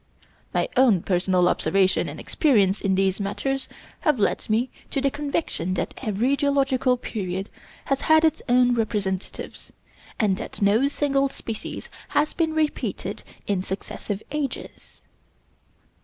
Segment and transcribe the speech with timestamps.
[0.51, 3.69] My own personal observation and experience in these matters
[3.99, 7.51] have led me to the conviction that every geological period
[7.85, 9.71] has had its own representatives,
[10.19, 15.03] and that no single species has been repeated in successive ages.